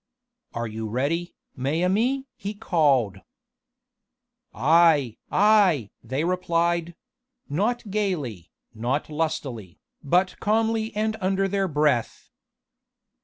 [0.55, 3.19] "Are you ready, mes amis?" he called.
[4.51, 5.17] "Aye!
[5.31, 6.95] aye!" they replied
[7.49, 12.31] not gaily, not lustily, but calmly and under their breath.